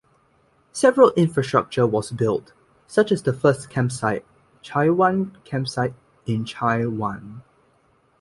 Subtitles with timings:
[0.71, 2.53] Several infrastructure was built,
[2.87, 4.25] such as the first campsite,
[4.63, 5.93] Chaiwan Campsite
[6.25, 7.43] in Chai Wan.